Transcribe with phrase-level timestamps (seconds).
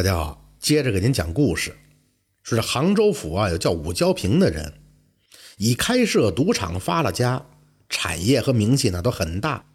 [0.00, 1.76] 大家好，接着给您讲故事。
[2.42, 4.72] 说这杭州府啊，有叫武交平的人，
[5.58, 7.44] 以开设赌场发了家，
[7.90, 9.66] 产业和名气呢都很大。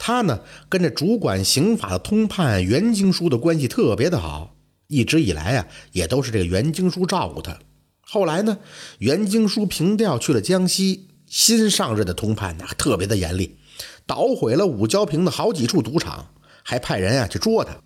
[0.00, 4.56] 他呢跟这主管刑法的通判袁经书的关系特别的好，
[4.88, 7.56] 一直以来啊也都是这个袁经书照顾他。
[8.00, 8.58] 后来呢，
[8.98, 13.56] 袁经书平调去了江西，新上任的通判那特别的严厉，
[14.04, 16.34] 捣毁了武交平的好几处赌场，
[16.64, 17.76] 还派人啊去捉他。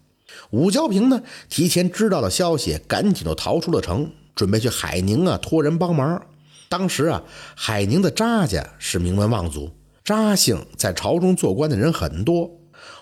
[0.51, 6.27] 武交平呢，提前知道了消息，赶紧就逃出了城，准备去海宁啊托人帮忙。
[6.69, 7.23] 当时啊，
[7.55, 9.71] 海宁的扎家是名门望族，
[10.05, 12.51] 扎姓在朝中做官的人很多。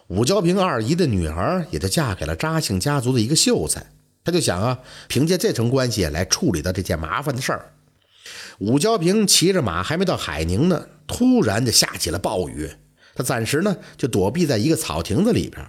[0.09, 3.87] 武交平二姨的女儿也就嫁给了扎姓家族的一个秀才，
[4.25, 7.73] 他就想啊，凭借这层关系来处理的这件麻烦的事儿。
[8.59, 12.71] 武交平骑着马还没到海宁呢，突然就下起了暴雨，
[13.15, 15.65] 他暂时呢就躲避在一个草亭子里边。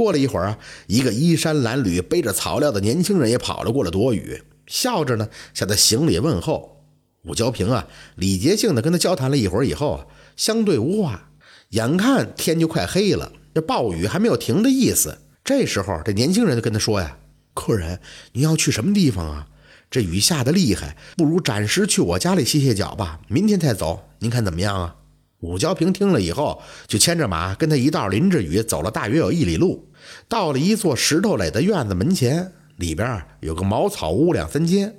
[0.00, 6.86] 过了一会儿啊，一个衣衫褴褛、背着草料的年轻人也跑了过来躲雨，笑着呢向他行礼问候。
[7.24, 11.28] 武交平啊，礼节性的跟他交谈了一会儿以后，相对无话。
[11.72, 15.18] 眼看天就快黑了，这暴雨还没有停的意思。
[15.44, 17.18] 这时候，这年轻人就跟他说呀
[17.52, 18.00] ：“客人，
[18.32, 19.48] 你要去什么地方啊？
[19.90, 24.02] 这雨下的厉害，不如暂时去我家里歇歇脚吧，明天再走。
[24.20, 24.96] 您看怎么样啊？”
[25.40, 29.88] 武交平听了以后，就牵着马跟他一道淋着雨走了大约有一里路。
[30.28, 34.96] 到了一座石头垒的院子门前，里边有个茅草屋两三间，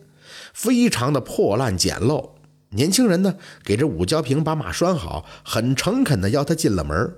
[0.54, 2.32] 非常的破烂简陋。
[2.70, 7.16] 年轻人呢，给这武交平把马拴好，很诚恳的邀他进了门。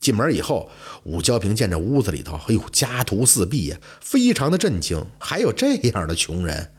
[0.00, 0.70] 进门以后，
[1.04, 5.04] 武交平见这屋子里头，哎呦，家徒四壁呀，非常的震惊。
[5.18, 6.72] 还有这样的穷人？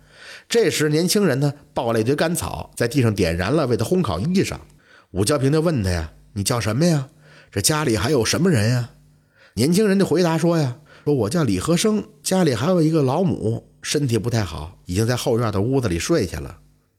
[0.48, 4.58] 这时，年轻人呢，抱了一堆干草，在地上点燃了，为他烘烤衣裳。
[5.16, 7.08] 武交平就问他呀：“你叫什么呀？
[7.50, 8.90] 这家里还有什么人呀？”
[9.56, 16.58] 年轻人就回答说：“呀，说我叫李和生，家里还有一个老母，身体不太好，已经在后院的屋子里睡下了。”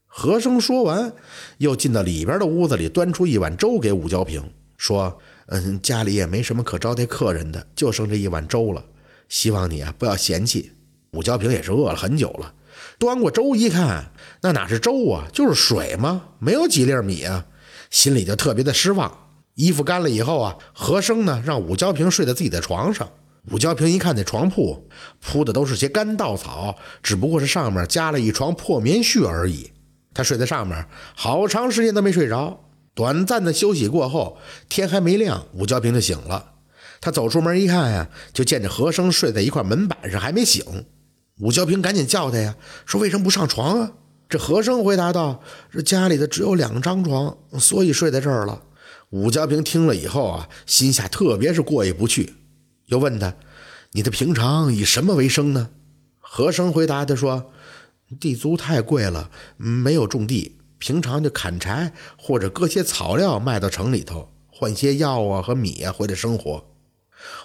[0.08, 1.12] 和生说完，
[1.58, 4.42] 又进到里边的屋子里，端出一碗粥给武交平，
[4.78, 5.18] 说
[5.48, 8.82] ：“嗯，家里也没什么可招待客人的，就剩这一碗粥了，
[9.28, 10.72] 希望你啊不要嫌弃。”
[11.12, 12.54] 武交平也是饿了很久了，
[12.98, 14.10] 端过粥一看，
[14.40, 16.28] 那哪是粥啊，就是水吗？
[16.38, 17.44] 没有几粒米啊，
[17.90, 19.12] 心里就特别的失望。
[19.54, 23.08] 衣服干了以后啊，和生呢让武娇平睡在自己的床上。
[23.50, 24.88] 武娇平一看那床铺
[25.20, 29.70] 铺的都是些干稻草，只不过是上面加了一床破棉絮而已。
[30.12, 32.64] 他睡在上面好长时间都没睡着。
[32.94, 34.38] 短暂的休息过后，
[34.68, 36.52] 天还没亮，武娇平就醒了。
[37.00, 40.86] 他走出门一看呀，就见着和生睡在一块门板上还没醒。
[41.40, 43.92] 武娇平赶紧叫他呀，说为什么不上床啊？
[44.28, 48.62] 这和生回答道：“这家里的只有两张床，所以睡在这儿了。”
[49.10, 52.34] 武家平听了以后啊，心下特别是过意不去，
[52.86, 53.34] 又问他
[53.92, 55.70] ：“你的平常以什么为生呢？”
[56.18, 57.52] 和生回答他说
[58.18, 66.64] ：“地租太贵了，没有种地，平常就砍柴或者割些草料卖到城里头，换些药啊和米啊回来生活。”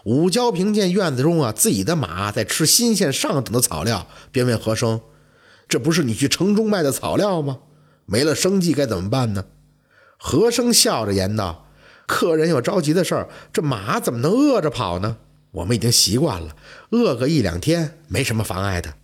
[0.03, 4.99] 武交平见院子中啊自己的马在吃新鲜上等的草料，便问和生
[5.71, 7.59] ：“这不是你去城中卖的草料吗？
[8.05, 9.45] 没了生计该怎么办呢？”
[10.19, 11.69] 和生笑着言道
[12.05, 15.15] ：“客人有着急的事儿，这马怎么能饿着跑呢？
[15.51, 16.57] 我们已经习惯了，
[16.89, 18.95] 饿个一两天没什么妨碍的。”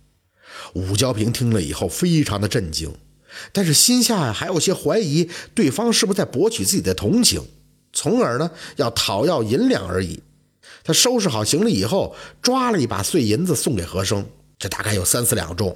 [0.74, 2.94] 武娇平听了以后，非常的震惊，
[3.50, 7.42] 但是心下呀还有些怀疑，对方是不是在博取自己的同情，
[7.94, 10.22] 从而呢要讨要银两而已。
[10.84, 14.26] 他收拾好行李以后，抓了一把碎银子送给和生，
[14.58, 15.74] 这大概有三四两重。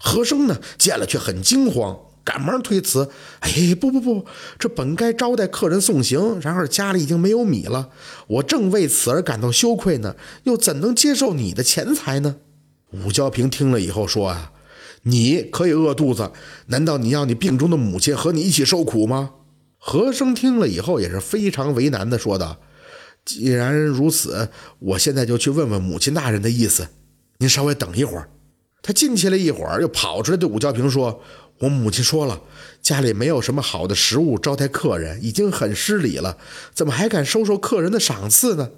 [0.00, 1.98] 和生呢见了却很惊慌。
[2.24, 4.24] 赶忙推辞，哎，不不不，
[4.58, 7.90] 这本该招待客人送行，然而家里已经没有米了，
[8.26, 12.36] 我正为此而感到羞愧呢，又怎能接受你的钱财呢？
[12.92, 14.52] 武交平听了以后说啊，
[15.02, 16.32] 你可以饿肚子，
[16.68, 19.32] 难道你要你病中的母亲和你一起受苦吗？
[19.76, 22.58] 和生听了以后也是非常为难的说道，
[23.26, 26.88] 既然如此，我现在就去问问母亲大人的意思，
[27.36, 28.30] 您稍微等一会儿。
[28.86, 31.22] 他进去了一会儿，又跑出来对武娇平说。
[31.60, 32.42] 我母亲说了，
[32.82, 36.36] 家里没有什么好的食物招待客人，已经很失礼了，
[36.74, 38.70] 怎么还敢收受客人的赏赐呢？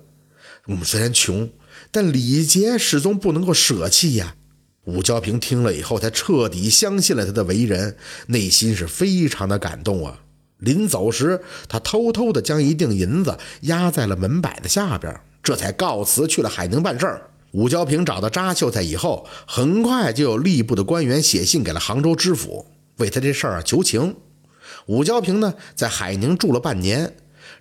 [0.66, 1.50] 我们虽然穷，
[1.90, 4.36] 但礼节始终不能够舍弃呀。
[4.84, 10.20] 武娇平听了以后，才彻底相信了他的为人，内心是非常的感动啊。
[10.58, 17.30] 临走时，他偷偷的将一锭银子压在了门板的下边，这才告辞去了海宁办事儿。
[17.56, 22.66] 武交平找到扎秀才以后，很快就有吏部的官员写信给了杭州知府，
[22.98, 24.14] 为他这事儿求情。
[24.84, 27.16] 武交平呢，在海宁住了半年，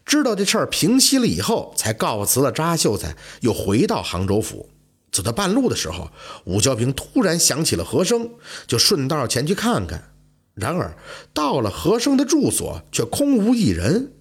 [0.05, 4.69] 知道这事儿平息了以后，才告辞了扎秀才，又回到杭州府。
[5.13, 6.11] 走到半路的时候，
[6.43, 8.31] 武交平突然想起了和生，
[8.67, 10.11] 就顺道前去看看。
[10.55, 10.97] 然而
[11.33, 14.11] 到了和生的住所，却空无一人，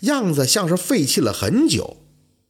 [0.00, 1.98] 样子像是废弃了很久。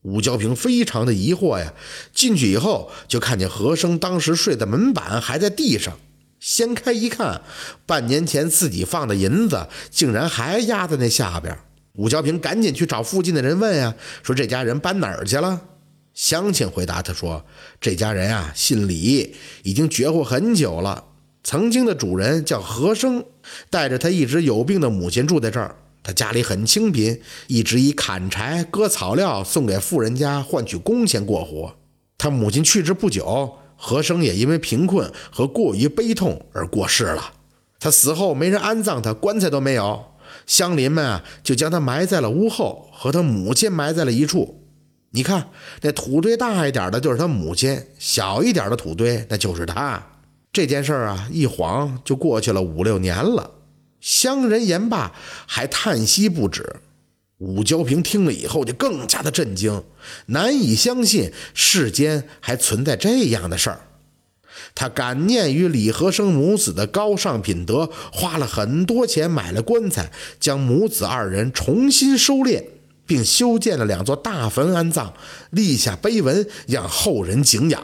[0.02, 1.72] 武交平非常的疑惑呀，
[2.14, 5.98] 进去以后就看见和生当时睡的门板还在地上，
[6.38, 7.42] 掀开一看，
[7.84, 11.58] 半年前自己放的银子竟然还压在那下边。
[11.94, 15.60] 武交平赶紧去找附近的人问呀，说这家人搬哪儿去了？
[16.14, 17.44] 乡亲回答他说
[17.80, 21.04] ：“这家人啊，姓李，已经绝户很久了。
[21.42, 23.24] 曾经的主人叫和生，
[23.70, 25.76] 带着他一直有病的母亲住在这儿。
[26.02, 31.74] 他家里很清贫，一直以砍柴、割草料送给富人家换取工钱过活。
[32.16, 37.32] 他母亲去世不久，和生也因为贫困和过于悲痛而过世了。
[37.78, 40.04] 他死后没人安葬他，棺材都没有。
[40.46, 44.56] 乡邻们啊，就将他埋在了屋后，和他母亲埋在了一处。”
[45.12, 45.48] 你看，
[45.82, 50.00] 那土堆大一点的，就是他母亲；小一点的土堆，那就是他。
[50.52, 53.50] 这件事啊，一晃就过去了五六年了。
[54.00, 55.12] 乡人言罢，
[55.46, 56.76] 还叹息不止。
[57.38, 59.82] 武交平听了以后，就更加的震惊，
[60.26, 63.80] 难以相信世间还存在这样的事儿。
[64.74, 72.64] 他感念于李和生母子的高尚品德，花了很多钱买了棺材，将母子二人重新收敛。
[73.06, 75.12] 并修建了两座大坟安葬，
[75.50, 77.82] 立下碑文，让后人敬仰。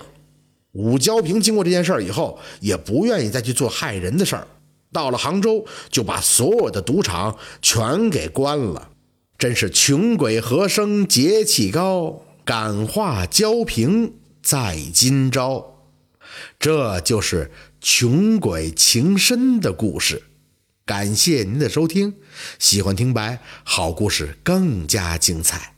[0.71, 4.47] 武交平经过这件事儿以后，也不愿意再去做害人的事儿。
[4.93, 8.91] 到了杭州，就把所有的赌场全给关了。
[9.39, 15.75] 真是穷鬼何生节气高，感化交平在今朝。
[16.59, 20.23] 这就是穷鬼情深的故事。
[20.85, 22.15] 感谢您的收听，
[22.59, 25.76] 喜欢听白好故事更加精彩。